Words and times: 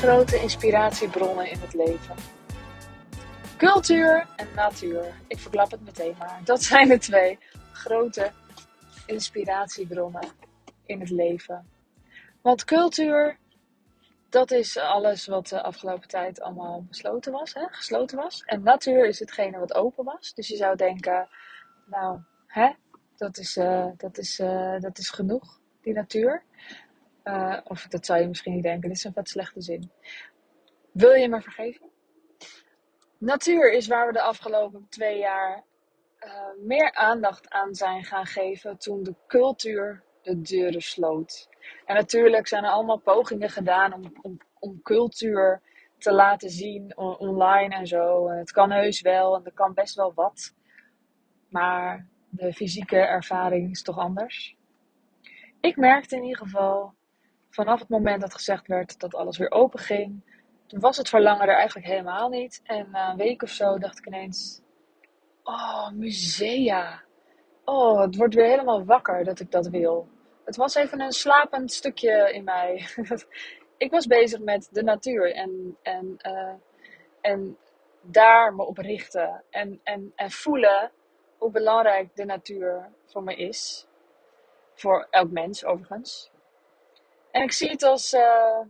grote 0.00 0.40
inspiratiebronnen 0.40 1.50
in 1.50 1.60
het 1.60 1.74
leven. 1.74 2.16
Cultuur 3.56 4.26
en 4.36 4.48
natuur. 4.54 5.14
Ik 5.28 5.38
verklap 5.38 5.70
het 5.70 5.84
meteen 5.84 6.14
maar. 6.18 6.40
Dat 6.44 6.62
zijn 6.62 6.88
de 6.88 6.98
twee 6.98 7.38
grote 7.72 8.30
inspiratiebronnen 9.06 10.28
in 10.86 11.00
het 11.00 11.10
leven. 11.10 11.68
Want 12.42 12.64
cultuur, 12.64 13.38
dat 14.28 14.50
is 14.50 14.76
alles 14.78 15.26
wat 15.26 15.48
de 15.48 15.62
afgelopen 15.62 16.08
tijd 16.08 16.40
allemaal 16.40 16.84
besloten 16.88 17.32
was, 17.32 17.54
hè? 17.54 17.66
gesloten 17.70 18.18
was. 18.18 18.42
En 18.46 18.62
natuur 18.62 19.06
is 19.06 19.18
hetgene 19.18 19.58
wat 19.58 19.74
open 19.74 20.04
was. 20.04 20.34
Dus 20.34 20.48
je 20.48 20.56
zou 20.56 20.76
denken, 20.76 21.28
nou, 21.86 22.18
hè? 22.46 22.70
Dat, 23.16 23.38
is, 23.38 23.56
uh, 23.56 23.86
dat, 23.96 24.18
is, 24.18 24.38
uh, 24.38 24.80
dat 24.80 24.98
is 24.98 25.10
genoeg, 25.10 25.60
die 25.80 25.94
natuur. 25.94 26.42
Uh, 27.24 27.58
of 27.64 27.86
dat 27.86 28.06
zou 28.06 28.20
je 28.20 28.28
misschien 28.28 28.54
niet 28.54 28.62
denken, 28.62 28.88
dit 28.88 28.98
is 28.98 29.04
een 29.04 29.12
wat 29.14 29.28
slechte 29.28 29.60
zin. 29.60 29.90
Wil 30.92 31.12
je 31.12 31.28
me 31.28 31.42
vergeven? 31.42 31.90
Natuur 33.18 33.72
is 33.72 33.86
waar 33.86 34.06
we 34.06 34.12
de 34.12 34.22
afgelopen 34.22 34.86
twee 34.88 35.18
jaar 35.18 35.64
uh, 36.24 36.66
meer 36.66 36.94
aandacht 36.94 37.50
aan 37.50 37.74
zijn 37.74 38.04
gaan 38.04 38.26
geven 38.26 38.78
toen 38.78 39.02
de 39.02 39.14
cultuur 39.26 40.04
de 40.22 40.40
deuren 40.40 40.82
sloot. 40.82 41.48
En 41.84 41.94
natuurlijk 41.94 42.46
zijn 42.46 42.64
er 42.64 42.70
allemaal 42.70 42.98
pogingen 42.98 43.50
gedaan 43.50 43.92
om, 43.92 44.12
om, 44.60 44.82
cultuur 44.82 45.62
te 45.98 46.12
laten 46.12 46.50
zien 46.50 46.96
on 46.96 47.18
online 47.18 47.74
en 47.74 47.86
zo. 47.86 48.28
Het 48.28 48.50
kan 48.50 48.70
heus 48.70 49.00
wel 49.00 49.36
en 49.36 49.44
er 49.44 49.52
kan 49.52 49.74
best 49.74 49.94
wel 49.94 50.14
wat. 50.14 50.54
Maar 51.48 52.06
de 52.28 52.52
fysieke 52.52 52.96
ervaring 52.96 53.70
is 53.70 53.82
toch 53.82 53.98
anders. 53.98 54.56
Ik 55.60 55.76
merkte 55.76 56.16
in 56.16 56.22
ieder 56.22 56.38
geval 56.38 56.94
vanaf 57.50 57.80
het 57.80 57.88
moment 57.88 58.20
dat 58.20 58.34
gezegd 58.34 58.66
werd 58.66 59.00
dat 59.00 59.14
alles 59.14 59.38
weer 59.38 59.50
open 59.50 59.78
ging, 59.78 60.22
toen 60.66 60.80
was 60.80 60.96
het 60.96 61.08
verlangen 61.08 61.48
er 61.48 61.56
eigenlijk 61.56 61.86
helemaal 61.86 62.28
niet. 62.28 62.60
En 62.64 62.90
na 62.90 63.10
een 63.10 63.16
week 63.16 63.42
of 63.42 63.50
zo 63.50 63.78
dacht 63.78 63.98
ik 63.98 64.06
ineens: 64.06 64.60
Oh, 65.42 65.90
musea. 65.90 67.02
Oh, 67.64 68.00
het 68.00 68.16
wordt 68.16 68.34
weer 68.34 68.48
helemaal 68.48 68.84
wakker 68.84 69.24
dat 69.24 69.40
ik 69.40 69.50
dat 69.50 69.66
wil. 69.66 70.08
Het 70.44 70.56
was 70.56 70.74
even 70.74 71.00
een 71.00 71.12
slapend 71.12 71.72
stukje 71.72 72.32
in 72.32 72.44
mij. 72.44 72.86
ik 73.76 73.90
was 73.90 74.06
bezig 74.06 74.40
met 74.40 74.68
de 74.72 74.82
natuur 74.82 75.34
en, 75.34 75.76
en, 75.82 76.16
uh, 76.26 76.54
en 77.20 77.56
daar 78.00 78.54
me 78.54 78.66
op 78.66 78.78
richten. 78.78 79.42
En, 79.50 79.80
en, 79.82 80.12
en 80.16 80.30
voelen 80.30 80.90
hoe 81.38 81.50
belangrijk 81.50 82.16
de 82.16 82.24
natuur 82.24 82.88
voor 83.06 83.22
me 83.22 83.36
is. 83.36 83.86
Voor 84.74 85.06
elk 85.10 85.30
mens 85.30 85.64
overigens. 85.64 86.30
En 87.30 87.42
ik 87.42 87.52
zie 87.52 87.70
het 87.70 87.82
als 87.82 88.12
uh, 88.12 88.60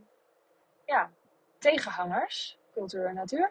ja, 0.85 1.11
tegenhangers, 1.59 2.59
cultuur 2.73 3.07
en 3.07 3.15
natuur. 3.15 3.51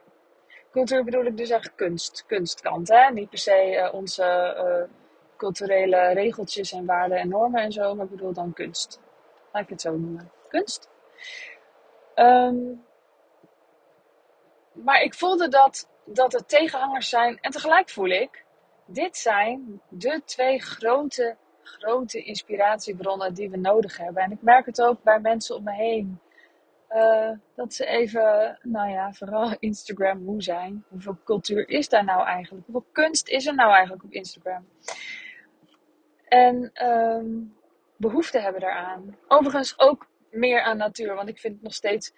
Cultuur 0.72 1.04
bedoel 1.04 1.26
ik 1.26 1.38
dus 1.38 1.50
echt 1.50 1.76
kunst, 1.76 2.24
kunstkant. 2.28 2.88
Hè? 2.88 3.12
Niet 3.12 3.30
per 3.30 3.38
se 3.38 3.76
uh, 3.76 3.94
onze 3.94 4.56
uh, 4.58 4.96
culturele 5.38 6.14
regeltjes 6.14 6.72
en 6.72 6.86
waarden 6.86 7.18
en 7.18 7.30
normen 7.30 7.62
en 7.62 7.72
zo, 7.72 7.96
maar 7.96 8.06
ik 8.06 8.12
bedoel 8.12 8.34
dan 8.34 8.54
kunst. 8.54 9.00
Laat 9.52 9.64
ik 9.64 9.70
het 9.70 9.82
zo 9.82 9.92
noemen. 9.92 10.32
Kunst. 10.48 10.90
Um, 12.16 12.86
maar 14.72 15.02
ik 15.02 15.14
voelde 15.14 15.48
dat, 15.48 15.90
dat 16.06 16.32
het 16.32 16.50
tegenhangers 16.50 17.10
zijn 17.10 17.38
en 17.42 17.52
tegelijk 17.52 17.90
voel 17.90 18.10
ik, 18.10 18.46
dit 18.86 19.18
zijn 19.18 19.82
de 19.90 20.22
twee 20.26 20.62
grote 20.62 21.36
grote 21.70 22.24
inspiratiebronnen 22.24 23.34
die 23.34 23.50
we 23.50 23.58
nodig 23.58 23.98
hebben. 23.98 24.24
En 24.24 24.32
ik 24.32 24.42
merk 24.42 24.66
het 24.66 24.82
ook 24.82 25.04
bij 25.04 25.20
mensen 25.20 25.56
om 25.56 25.64
me 25.64 25.74
heen. 25.74 26.20
Uh, 26.90 27.32
dat 27.56 27.74
ze 27.74 27.86
even, 27.86 28.60
nou 28.62 28.90
ja, 28.90 29.14
vooral 29.14 29.56
Instagram 29.60 30.24
moe 30.24 30.42
zijn. 30.42 30.84
Hoeveel 30.88 31.18
cultuur 31.24 31.70
is 31.70 31.90
daar 31.90 32.06
nou 32.06 32.26
eigenlijk? 32.26 32.66
Hoeveel 32.66 32.90
kunst 32.92 33.28
is 33.28 33.46
er 33.46 33.56
nou 33.56 33.72
eigenlijk 33.72 34.04
op 34.04 34.12
Instagram? 34.12 34.68
En 36.28 36.72
um, 36.88 37.56
behoefte 37.98 38.40
hebben 38.40 38.62
daaraan. 38.62 39.18
Overigens 39.28 39.80
ook 39.80 40.08
meer 40.32 40.62
aan 40.62 40.78
natuur, 40.78 41.16
want 41.16 41.30
ik 41.30 41.40
vind 41.40 41.54
het 41.54 41.64
nog 41.64 41.74
steeds 41.74 42.14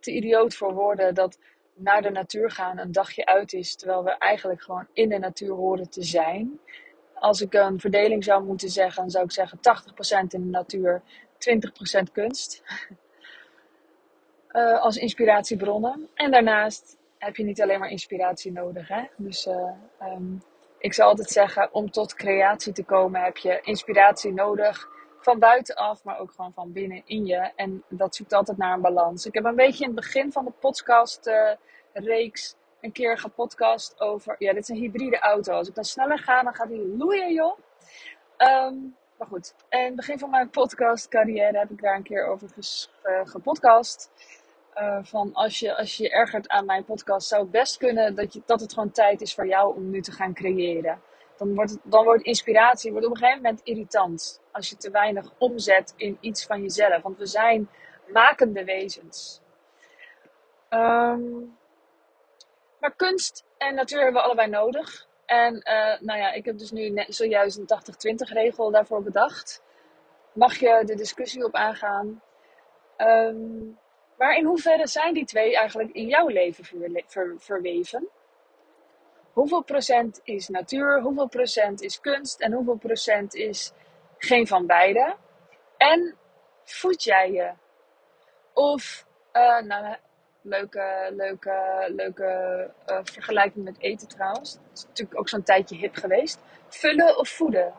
te 0.00 0.12
idioot 0.12 0.54
voor 0.54 0.74
woorden 0.74 1.14
dat 1.14 1.38
naar 1.74 2.02
de 2.02 2.10
natuur 2.10 2.50
gaan 2.50 2.78
een 2.78 2.92
dagje 2.92 3.26
uit 3.26 3.52
is, 3.52 3.76
terwijl 3.76 4.04
we 4.04 4.10
eigenlijk 4.10 4.62
gewoon 4.62 4.86
in 4.92 5.08
de 5.08 5.18
natuur 5.18 5.52
horen 5.52 5.90
te 5.90 6.02
zijn 6.02 6.60
als 7.18 7.40
ik 7.40 7.54
een 7.54 7.80
verdeling 7.80 8.24
zou 8.24 8.44
moeten 8.44 8.68
zeggen, 8.68 9.10
zou 9.10 9.24
ik 9.24 9.32
zeggen 9.32 9.58
80% 9.58 9.60
in 10.28 10.28
de 10.28 10.38
natuur, 10.38 11.02
20% 12.08 12.12
kunst. 12.12 12.62
Uh, 14.52 14.80
als 14.86 14.96
inspiratiebronnen. 14.96 16.08
En 16.14 16.30
daarnaast 16.30 16.96
heb 17.18 17.36
je 17.36 17.44
niet 17.44 17.62
alleen 17.62 17.78
maar 17.78 17.90
inspiratie 17.90 18.52
nodig. 18.52 18.88
Hè? 18.88 19.02
Dus 19.16 19.46
uh, 19.46 19.70
um, 20.02 20.42
ik 20.78 20.94
zou 20.94 21.08
altijd 21.08 21.28
zeggen, 21.28 21.68
om 21.72 21.90
tot 21.90 22.14
creatie 22.14 22.72
te 22.72 22.84
komen 22.84 23.20
heb 23.20 23.36
je 23.36 23.60
inspiratie 23.62 24.32
nodig. 24.32 24.88
Van 25.20 25.38
buitenaf, 25.38 26.04
maar 26.04 26.18
ook 26.18 26.32
gewoon 26.32 26.52
van 26.52 26.72
binnen 26.72 27.02
in 27.04 27.26
je. 27.26 27.50
En 27.56 27.82
dat 27.88 28.14
zoekt 28.14 28.32
altijd 28.32 28.58
naar 28.58 28.74
een 28.74 28.80
balans. 28.80 29.26
Ik 29.26 29.34
heb 29.34 29.44
een 29.44 29.54
beetje 29.54 29.84
in 29.84 29.90
het 29.90 30.00
begin 30.00 30.32
van 30.32 30.44
de 30.44 30.50
podcast 30.50 31.26
uh, 31.26 31.50
reeks 31.92 32.56
een 32.86 32.92
keer 32.92 33.18
gepodcast 33.18 34.00
over. 34.00 34.36
Ja, 34.38 34.52
dit 34.52 34.62
is 34.62 34.68
een 34.68 34.76
hybride 34.76 35.18
auto. 35.18 35.52
Als 35.52 35.68
ik 35.68 35.74
dan 35.74 35.84
sneller 35.84 36.18
ga, 36.18 36.42
dan 36.42 36.54
gaat 36.54 36.68
hij 36.68 36.78
loeien, 36.78 37.32
joh. 37.32 37.58
Um, 38.38 38.96
maar 39.18 39.28
goed, 39.28 39.54
in 39.68 39.84
het 39.84 39.96
begin 39.96 40.18
van 40.18 40.30
mijn 40.30 40.50
podcast 40.50 41.08
carrière 41.08 41.58
heb 41.58 41.70
ik 41.70 41.80
daar 41.80 41.96
een 41.96 42.02
keer 42.02 42.26
over 42.26 42.48
uh, 42.58 43.20
gepodcast. 43.24 44.10
Uh, 44.76 44.98
van 45.02 45.34
als 45.34 45.58
je, 45.58 45.76
als 45.76 45.96
je 45.96 46.02
je 46.02 46.10
ergert 46.10 46.48
aan 46.48 46.66
mijn 46.66 46.84
podcast, 46.84 47.28
zou 47.28 47.42
het 47.42 47.50
best 47.50 47.76
kunnen 47.76 48.14
dat, 48.14 48.32
je, 48.32 48.42
dat 48.46 48.60
het 48.60 48.72
gewoon 48.72 48.90
tijd 48.90 49.20
is 49.20 49.34
voor 49.34 49.46
jou 49.46 49.76
om 49.76 49.90
nu 49.90 50.00
te 50.00 50.12
gaan 50.12 50.34
creëren. 50.34 51.00
Dan 51.36 51.54
wordt, 51.54 51.76
dan 51.82 52.04
wordt 52.04 52.22
inspiratie 52.22 52.90
wordt 52.90 53.06
op 53.06 53.12
een 53.12 53.18
gegeven 53.18 53.42
moment 53.42 53.60
irritant. 53.64 54.40
Als 54.52 54.68
je 54.68 54.76
te 54.76 54.90
weinig 54.90 55.30
omzet 55.38 55.94
in 55.96 56.18
iets 56.20 56.46
van 56.46 56.62
jezelf. 56.62 57.02
Want 57.02 57.18
we 57.18 57.26
zijn 57.26 57.68
makende 58.12 58.64
wezens. 58.64 59.40
Um, 60.70 61.56
maar 62.86 62.96
kunst 62.96 63.44
en 63.58 63.74
natuur 63.74 64.02
hebben 64.02 64.20
we 64.20 64.26
allebei 64.26 64.48
nodig. 64.48 65.06
En 65.24 65.54
uh, 65.54 66.00
nou 66.00 66.18
ja, 66.18 66.32
ik 66.32 66.44
heb 66.44 66.58
dus 66.58 66.70
nu 66.70 66.88
net 66.88 67.14
zojuist 67.14 67.56
een 67.56 68.14
80-20 68.14 68.32
regel 68.32 68.70
daarvoor 68.70 69.02
bedacht. 69.02 69.62
Mag 70.32 70.56
je 70.56 70.82
de 70.84 70.94
discussie 70.94 71.44
op 71.44 71.54
aangaan? 71.54 72.22
Um, 72.98 73.78
maar 74.18 74.36
in 74.36 74.44
hoeverre 74.44 74.86
zijn 74.86 75.14
die 75.14 75.24
twee 75.24 75.56
eigenlijk 75.56 75.92
in 75.92 76.06
jouw 76.06 76.26
leven 76.26 76.64
ver, 76.64 77.02
ver, 77.06 77.34
verweven? 77.38 78.08
Hoeveel 79.32 79.62
procent 79.62 80.20
is 80.24 80.48
natuur, 80.48 81.00
hoeveel 81.00 81.28
procent 81.28 81.82
is 81.82 82.00
kunst 82.00 82.40
en 82.40 82.52
hoeveel 82.52 82.76
procent 82.76 83.34
is 83.34 83.72
geen 84.18 84.46
van 84.46 84.66
beide? 84.66 85.16
En 85.76 86.16
voed 86.64 87.02
jij 87.02 87.32
je? 87.32 87.52
Of, 88.52 89.06
uh, 89.32 89.60
nou, 89.60 89.96
leuke, 90.46 91.12
leuke, 91.12 91.86
leuke 91.88 92.70
uh, 92.86 92.98
vergelijking 93.02 93.64
met 93.64 93.80
eten 93.80 94.08
trouwens. 94.08 94.54
Dat 94.54 94.62
is 94.74 94.84
natuurlijk 94.84 95.18
ook 95.18 95.28
zo'n 95.28 95.42
tijdje 95.42 95.76
hip 95.76 95.94
geweest. 95.94 96.38
Vullen 96.68 97.18
of 97.18 97.28
voeden? 97.28 97.74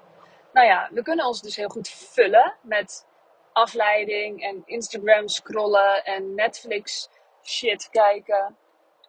Nou 0.53 0.67
ja, 0.67 0.89
we 0.91 1.01
kunnen 1.01 1.25
ons 1.25 1.41
dus 1.41 1.55
heel 1.55 1.69
goed 1.69 1.89
vullen 1.89 2.53
met 2.61 3.05
afleiding 3.53 4.43
en 4.43 4.63
Instagram 4.65 5.27
scrollen 5.27 6.03
en 6.03 6.35
Netflix 6.35 7.09
shit 7.43 7.89
kijken. 7.89 8.57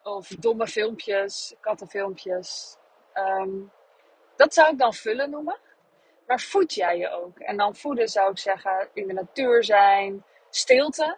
Of 0.02 0.28
domme 0.28 0.66
filmpjes, 0.66 1.54
kattenfilmpjes. 1.60 2.76
Um, 3.14 3.72
dat 4.36 4.54
zou 4.54 4.72
ik 4.72 4.78
dan 4.78 4.94
vullen 4.94 5.30
noemen. 5.30 5.58
Maar 6.26 6.40
voed 6.40 6.74
jij 6.74 6.98
je 6.98 7.10
ook? 7.10 7.38
En 7.38 7.56
dan 7.56 7.76
voeden 7.76 8.08
zou 8.08 8.30
ik 8.30 8.38
zeggen 8.38 8.88
in 8.92 9.06
de 9.06 9.12
natuur 9.12 9.64
zijn, 9.64 10.24
stilte. 10.50 11.16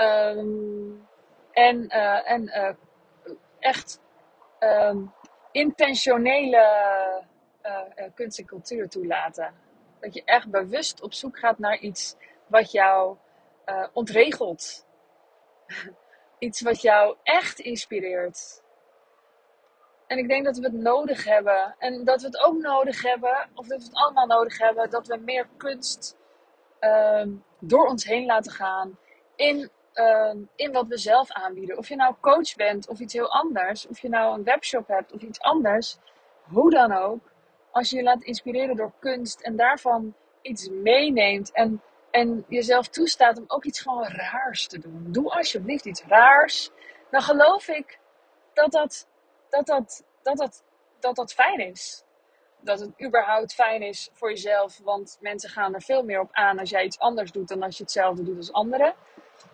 Um, 0.00 1.08
en, 1.56 1.84
uh, 1.88 2.30
en 2.30 2.42
uh, 2.42 2.74
echt 3.58 4.00
um, 4.60 5.12
intentionele 5.52 6.64
uh, 7.62 8.04
kunst 8.14 8.38
en 8.38 8.44
cultuur 8.44 8.88
toelaten. 8.88 9.54
Dat 10.00 10.14
je 10.14 10.22
echt 10.24 10.50
bewust 10.50 11.02
op 11.02 11.12
zoek 11.12 11.38
gaat 11.38 11.58
naar 11.58 11.78
iets 11.78 12.16
wat 12.46 12.72
jou 12.72 13.16
ontregelt. 13.92 14.86
iets 16.38 16.60
wat 16.60 16.82
jou 16.82 17.16
echt 17.22 17.58
inspireert. 17.58 18.62
En 20.06 20.18
ik 20.18 20.28
denk 20.28 20.44
dat 20.44 20.56
we 20.56 20.64
het 20.64 20.72
nodig 20.72 21.24
hebben. 21.24 21.74
En 21.78 22.04
dat 22.04 22.20
we 22.20 22.26
het 22.26 22.44
ook 22.44 22.56
nodig 22.56 23.02
hebben, 23.02 23.48
of 23.54 23.66
dat 23.66 23.78
we 23.78 23.84
het 23.84 23.94
allemaal 23.94 24.26
nodig 24.26 24.58
hebben, 24.58 24.90
dat 24.90 25.06
we 25.06 25.16
meer 25.16 25.48
kunst 25.56 26.16
um, 26.80 27.44
door 27.58 27.86
ons 27.86 28.04
heen 28.04 28.26
laten 28.26 28.52
gaan. 28.52 28.98
In 29.36 29.70
uh, 29.96 30.34
in 30.56 30.72
wat 30.72 30.86
we 30.88 30.98
zelf 30.98 31.30
aanbieden. 31.30 31.78
Of 31.78 31.88
je 31.88 31.96
nou 31.96 32.14
coach 32.20 32.54
bent 32.54 32.88
of 32.88 33.00
iets 33.00 33.12
heel 33.12 33.30
anders. 33.30 33.86
Of 33.86 33.98
je 34.00 34.08
nou 34.08 34.34
een 34.34 34.44
webshop 34.44 34.88
hebt 34.88 35.12
of 35.12 35.22
iets 35.22 35.40
anders. 35.40 35.98
Hoe 36.42 36.70
dan 36.70 36.92
ook. 36.92 37.20
Als 37.70 37.90
je 37.90 37.96
je 37.96 38.02
laat 38.02 38.22
inspireren 38.22 38.76
door 38.76 38.92
kunst 38.98 39.40
en 39.40 39.56
daarvan 39.56 40.14
iets 40.42 40.68
meeneemt. 40.70 41.52
En 41.52 41.80
En 42.10 42.44
jezelf 42.48 42.88
toestaat 42.88 43.38
om 43.38 43.44
ook 43.46 43.64
iets 43.64 43.80
gewoon 43.80 44.06
raars 44.06 44.66
te 44.66 44.78
doen. 44.78 45.06
Doe 45.08 45.30
alsjeblieft 45.30 45.84
iets 45.84 46.02
raars. 46.02 46.70
Dan 47.10 47.22
geloof 47.22 47.68
ik 47.68 47.98
dat, 48.54 48.72
dat, 48.72 49.06
dat, 49.50 49.66
dat, 50.16 50.36
dat, 50.36 50.62
dat, 51.00 51.16
dat 51.16 51.32
fijn 51.32 51.58
is. 51.58 52.04
Dat 52.60 52.80
het 52.80 53.02
überhaupt 53.04 53.54
fijn 53.54 53.82
is 53.82 54.08
voor 54.12 54.28
jezelf. 54.28 54.78
Want 54.78 55.16
mensen 55.20 55.50
gaan 55.50 55.74
er 55.74 55.82
veel 55.82 56.02
meer 56.02 56.20
op 56.20 56.28
aan 56.32 56.58
als 56.58 56.70
jij 56.70 56.84
iets 56.84 56.98
anders 56.98 57.32
doet 57.32 57.48
dan 57.48 57.62
als 57.62 57.76
je 57.76 57.82
hetzelfde 57.82 58.22
doet 58.22 58.36
als 58.36 58.52
anderen. 58.52 58.94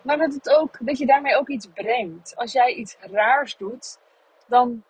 Maar 0.01 0.17
dat, 0.17 0.33
het 0.33 0.49
ook, 0.49 0.77
dat 0.79 0.97
je 0.97 1.05
daarmee 1.05 1.35
ook 1.35 1.47
iets 1.47 1.67
brengt. 1.67 2.35
Als 2.35 2.51
jij 2.51 2.73
iets 2.73 2.97
raars 2.99 3.57
doet, 3.57 3.99
dan 4.47 4.83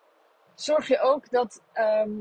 zorg 0.56 0.88
je 0.88 1.00
ook 1.00 1.30
dat, 1.30 1.62
ehm, 1.74 2.12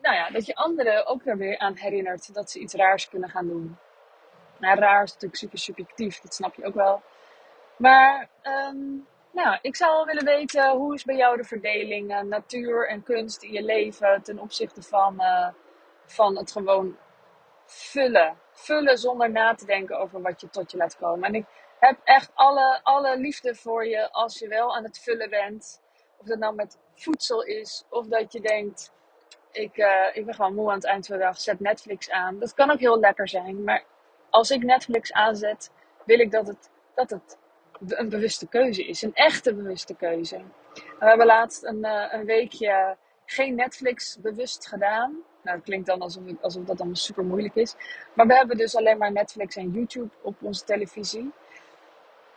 nou 0.00 0.14
ja, 0.14 0.30
dat 0.30 0.46
je 0.46 0.54
anderen 0.54 1.06
ook 1.06 1.26
er 1.26 1.36
weer 1.36 1.58
aan 1.58 1.76
herinnert 1.76 2.34
dat 2.34 2.50
ze 2.50 2.58
iets 2.58 2.74
raars 2.74 3.08
kunnen 3.08 3.28
gaan 3.28 3.46
doen. 3.46 3.78
Nou, 4.58 4.78
raar 4.78 5.02
is 5.02 5.12
natuurlijk 5.12 5.40
super 5.40 5.58
subjectief, 5.58 6.20
dat 6.20 6.34
snap 6.34 6.54
je 6.54 6.64
ook 6.64 6.74
wel. 6.74 7.02
Maar 7.76 8.28
um, 8.42 9.06
nou, 9.30 9.58
ik 9.62 9.76
zou 9.76 9.92
wel 9.92 10.06
willen 10.06 10.24
weten 10.24 10.70
hoe 10.70 10.94
is 10.94 11.04
bij 11.04 11.16
jou 11.16 11.36
de 11.36 11.44
verdeling 11.44 12.10
uh, 12.10 12.20
natuur 12.20 12.88
en 12.88 13.02
kunst 13.02 13.42
in 13.42 13.52
je 13.52 13.62
leven 13.62 14.22
ten 14.22 14.38
opzichte 14.38 14.82
van, 14.82 15.14
uh, 15.18 15.48
van 16.06 16.36
het 16.36 16.52
gewoon 16.52 16.96
vullen. 17.66 18.36
Vullen 18.52 18.98
zonder 18.98 19.30
na 19.30 19.54
te 19.54 19.66
denken 19.66 19.98
over 19.98 20.22
wat 20.22 20.40
je 20.40 20.50
tot 20.50 20.70
je 20.70 20.76
laat 20.76 20.96
komen. 20.96 21.28
En 21.28 21.34
ik 21.34 21.46
heb 21.80 21.98
echt 22.04 22.30
alle, 22.34 22.80
alle 22.82 23.18
liefde 23.18 23.54
voor 23.54 23.86
je 23.86 24.12
als 24.12 24.38
je 24.38 24.48
wel 24.48 24.76
aan 24.76 24.84
het 24.84 24.98
vullen 24.98 25.30
bent. 25.30 25.80
Of 26.16 26.26
dat 26.26 26.38
nou 26.38 26.54
met 26.54 26.78
voedsel 26.94 27.42
is, 27.42 27.84
of 27.88 28.06
dat 28.06 28.32
je 28.32 28.40
denkt, 28.40 28.92
ik, 29.52 29.76
uh, 29.76 30.06
ik 30.12 30.24
ben 30.24 30.34
gewoon 30.34 30.54
moe 30.54 30.68
aan 30.68 30.74
het 30.74 30.84
eind 30.84 31.06
van 31.06 31.16
de 31.16 31.22
dag, 31.22 31.40
zet 31.40 31.60
Netflix 31.60 32.10
aan. 32.10 32.38
Dat 32.38 32.54
kan 32.54 32.70
ook 32.70 32.80
heel 32.80 32.98
lekker 32.98 33.28
zijn, 33.28 33.64
maar 33.64 33.84
als 34.30 34.50
ik 34.50 34.62
Netflix 34.62 35.12
aanzet, 35.12 35.70
wil 36.04 36.18
ik 36.18 36.30
dat 36.30 36.46
het, 36.46 36.70
dat 36.94 37.10
het 37.10 37.38
een 37.88 38.08
bewuste 38.08 38.48
keuze 38.48 38.86
is. 38.86 39.02
Een 39.02 39.14
echte 39.14 39.54
bewuste 39.54 39.94
keuze. 39.94 40.42
We 40.74 41.06
hebben 41.06 41.26
laatst 41.26 41.64
een, 41.64 41.78
uh, 41.84 42.06
een 42.10 42.24
weekje 42.24 42.96
geen 43.24 43.54
Netflix 43.54 44.20
bewust 44.20 44.66
gedaan. 44.68 45.10
Nou, 45.42 45.56
dat 45.56 45.64
klinkt 45.64 45.86
dan 45.86 46.00
alsof, 46.00 46.22
alsof 46.40 46.64
dat 46.64 46.78
dan 46.78 46.96
super 46.96 47.24
moeilijk 47.24 47.54
is. 47.54 47.74
Maar 48.14 48.26
we 48.26 48.34
hebben 48.34 48.56
dus 48.56 48.76
alleen 48.76 48.98
maar 48.98 49.12
Netflix 49.12 49.56
en 49.56 49.70
YouTube 49.70 50.10
op 50.22 50.34
onze 50.42 50.64
televisie. 50.64 51.32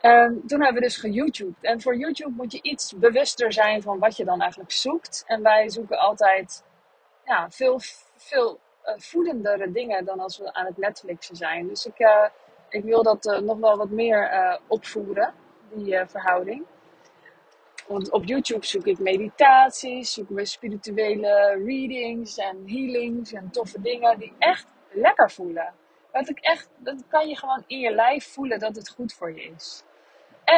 Um, 0.05 0.47
toen 0.47 0.61
hebben 0.61 0.81
we 0.81 0.88
dus 0.88 0.97
geYouTubed. 0.97 1.55
En 1.61 1.81
voor 1.81 1.95
YouTube 1.95 2.33
moet 2.35 2.51
je 2.51 2.61
iets 2.61 2.94
bewuster 2.97 3.53
zijn 3.53 3.81
van 3.81 4.00
wat 4.00 4.17
je 4.17 4.25
dan 4.25 4.41
eigenlijk 4.41 4.71
zoekt. 4.71 5.23
En 5.27 5.41
wij 5.41 5.69
zoeken 5.69 5.97
altijd 6.00 6.63
ja, 7.25 7.50
veel, 7.51 7.79
veel 8.15 8.59
uh, 8.85 8.94
voedendere 8.97 9.71
dingen 9.71 10.05
dan 10.05 10.19
als 10.19 10.38
we 10.38 10.53
aan 10.53 10.65
het 10.65 10.77
Netflixen 10.77 11.35
zijn. 11.35 11.67
Dus 11.67 11.85
ik, 11.85 12.00
uh, 12.00 12.25
ik 12.69 12.83
wil 12.83 13.03
dat 13.03 13.25
uh, 13.25 13.39
nog 13.39 13.57
wel 13.57 13.77
wat 13.77 13.89
meer 13.89 14.59
opvoeren, 14.67 15.33
die 15.69 16.05
verhouding. 16.05 16.65
Want 17.88 18.11
op 18.11 18.23
YouTube 18.25 18.65
zoek 18.65 18.85
ik 18.85 19.00
meditaties, 19.00 20.13
zoeken 20.13 20.35
we 20.35 20.45
spirituele 20.45 21.61
readings 21.65 22.38
en 22.38 22.63
healings 22.65 23.33
en 23.33 23.50
toffe 23.51 23.81
dingen 23.81 24.19
die 24.19 24.33
echt 24.39 24.67
lekker 24.91 25.31
voelen. 25.31 25.73
Dat, 26.11 26.29
ik 26.29 26.39
echt, 26.39 26.69
dat 26.77 27.03
kan 27.07 27.27
je 27.27 27.38
gewoon 27.38 27.63
in 27.67 27.79
je 27.79 27.91
lijf 27.91 28.25
voelen 28.25 28.59
dat 28.59 28.75
het 28.75 28.89
goed 28.89 29.13
voor 29.13 29.33
je 29.35 29.44
is. 29.55 29.83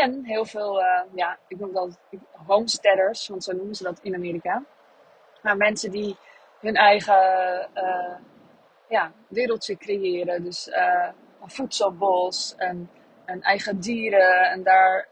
En 0.02 0.24
heel 0.24 0.46
veel, 0.46 0.80
uh, 0.80 1.02
ja, 1.14 1.38
ik 1.48 1.60
noem 1.60 1.74
dat 1.74 2.00
homesteaders, 2.46 3.28
want 3.28 3.44
zo 3.44 3.52
noemen 3.52 3.76
ze 3.76 3.84
dat 3.84 4.00
in 4.02 4.16
Amerika. 4.16 4.64
Maar 5.42 5.58
mensen 5.58 5.92
die 5.92 6.18
hun 6.60 6.76
eigen 6.76 7.70
uh, 7.76 8.16
ja, 8.90 9.12
wereldje 9.28 9.78
creëren. 9.78 10.44
Dus 10.44 10.68
uh, 10.68 11.10
een 11.42 11.50
voedselbos 11.50 12.56
en, 12.58 12.90
en 13.26 13.42
eigen 13.42 13.80
dieren 13.80 14.50
en 14.50 14.64
daar 14.64 15.08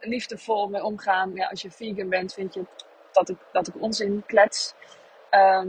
liefdevol 0.00 0.68
mee 0.68 0.84
omgaan. 0.84 1.34
Ja, 1.34 1.46
als 1.46 1.62
je 1.62 1.70
vegan 1.70 2.08
bent, 2.08 2.34
vind 2.34 2.54
je 2.54 2.64
dat 3.12 3.28
ik, 3.28 3.38
dat 3.52 3.68
ik 3.68 3.82
onzin 3.82 4.22
klets. 4.26 4.74
Uh, 5.30 5.64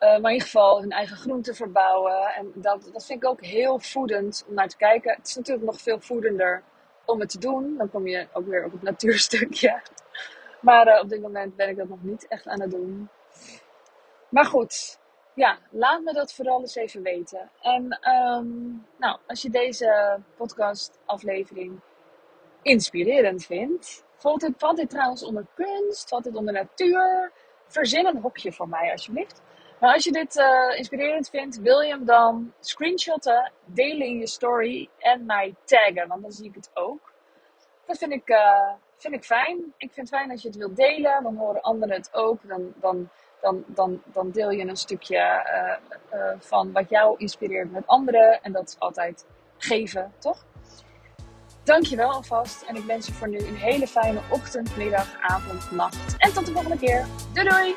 maar 0.00 0.16
in 0.16 0.32
ieder 0.32 0.46
geval 0.46 0.80
hun 0.80 0.90
eigen 0.90 1.16
groenten 1.16 1.54
verbouwen. 1.54 2.26
En 2.34 2.52
dat, 2.54 2.90
dat 2.92 3.06
vind 3.06 3.22
ik 3.22 3.28
ook 3.28 3.44
heel 3.44 3.78
voedend 3.78 4.44
om 4.48 4.54
naar 4.54 4.68
te 4.68 4.76
kijken. 4.76 5.14
Het 5.14 5.26
is 5.26 5.34
natuurlijk 5.34 5.66
nog 5.66 5.80
veel 5.80 6.00
voedender 6.00 6.62
om 7.04 7.20
het 7.20 7.28
te 7.28 7.38
doen. 7.38 7.76
Dan 7.76 7.90
kom 7.90 8.06
je 8.06 8.26
ook 8.32 8.46
weer 8.46 8.64
op 8.64 8.72
het 8.72 8.82
natuurstukje. 8.82 9.80
Maar 10.60 10.86
uh, 10.86 11.00
op 11.00 11.08
dit 11.08 11.20
moment 11.22 11.56
ben 11.56 11.68
ik 11.68 11.76
dat 11.76 11.88
nog 11.88 12.02
niet 12.02 12.28
echt 12.28 12.46
aan 12.46 12.60
het 12.60 12.70
doen. 12.70 13.08
Maar 14.28 14.44
goed, 14.44 14.98
ja, 15.34 15.58
laat 15.70 16.02
me 16.02 16.12
dat 16.12 16.32
vooral 16.32 16.60
eens 16.60 16.74
even 16.74 17.02
weten. 17.02 17.50
En 17.60 17.98
um, 18.10 18.86
nou, 18.98 19.18
als 19.26 19.42
je 19.42 19.50
deze 19.50 20.18
podcast 20.36 20.98
aflevering 21.04 21.80
inspirerend 22.62 23.44
vindt. 23.44 24.04
Valt 24.16 24.40
dit, 24.40 24.52
valt 24.56 24.76
dit 24.76 24.90
trouwens 24.90 25.22
onder 25.22 25.46
kunst? 25.54 26.08
Valt 26.08 26.24
dit 26.24 26.36
onder 26.36 26.54
natuur? 26.54 27.32
Verzin 27.66 28.06
een 28.06 28.20
hokje 28.20 28.52
voor 28.52 28.68
mij 28.68 28.90
alsjeblieft. 28.90 29.42
Als 29.80 30.04
je 30.04 30.12
dit 30.12 30.36
uh, 30.36 30.78
inspirerend 30.78 31.30
vindt, 31.30 31.60
wil 31.60 31.80
je 31.80 31.90
hem 31.90 32.04
dan 32.04 32.52
screenshotten, 32.60 33.52
delen 33.64 34.06
in 34.06 34.18
je 34.18 34.26
story 34.26 34.88
en 34.98 35.26
mij 35.26 35.54
taggen, 35.64 36.08
want 36.08 36.22
dan 36.22 36.32
zie 36.32 36.44
ik 36.44 36.54
het 36.54 36.70
ook. 36.74 37.12
Dat 37.86 37.98
vind 37.98 38.12
ik, 38.12 38.28
uh, 38.28 38.72
vind 38.96 39.14
ik 39.14 39.24
fijn. 39.24 39.56
Ik 39.76 39.92
vind 39.92 40.10
het 40.10 40.18
fijn 40.18 40.30
als 40.30 40.42
je 40.42 40.48
het 40.48 40.56
wilt 40.56 40.76
delen, 40.76 41.22
dan 41.22 41.36
horen 41.36 41.60
anderen 41.60 41.96
het 41.96 42.14
ook. 42.14 42.48
Dan, 42.48 42.72
dan, 42.80 43.08
dan, 43.40 43.64
dan, 43.66 44.02
dan 44.04 44.30
deel 44.30 44.50
je 44.50 44.64
een 44.64 44.76
stukje 44.76 45.46
uh, 46.12 46.30
van 46.38 46.72
wat 46.72 46.88
jou 46.88 47.14
inspireert 47.18 47.72
met 47.72 47.86
anderen. 47.86 48.42
En 48.42 48.52
dat 48.52 48.68
is 48.68 48.78
altijd 48.78 49.26
geven, 49.58 50.12
toch? 50.18 50.44
Dankjewel 51.64 52.10
alvast 52.10 52.62
en 52.62 52.76
ik 52.76 52.84
wens 52.84 53.06
je 53.06 53.12
voor 53.12 53.28
nu 53.28 53.38
een 53.38 53.56
hele 53.56 53.86
fijne 53.86 54.20
ochtend, 54.30 54.76
middag, 54.76 55.20
avond, 55.20 55.70
nacht. 55.70 56.16
En 56.18 56.32
tot 56.32 56.46
de 56.46 56.52
volgende 56.52 56.78
keer. 56.78 57.06
Doei 57.32 57.48
doei! 57.48 57.76